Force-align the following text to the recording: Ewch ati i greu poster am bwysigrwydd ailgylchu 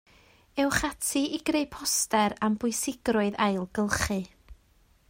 Ewch 0.61 0.79
ati 0.89 1.21
i 1.37 1.39
greu 1.49 1.67
poster 1.75 2.35
am 2.47 2.57
bwysigrwydd 2.65 3.39
ailgylchu 3.49 4.21